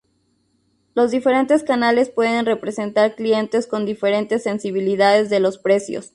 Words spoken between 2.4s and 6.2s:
representar clientes con diferentes sensibilidades de los precios.